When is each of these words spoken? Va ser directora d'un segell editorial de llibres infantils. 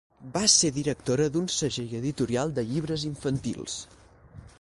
Va 0.35 0.41
ser 0.51 0.69
directora 0.77 1.27
d'un 1.35 1.45
segell 1.55 1.93
editorial 1.99 2.55
de 2.61 2.65
llibres 2.71 3.05
infantils. 3.11 3.77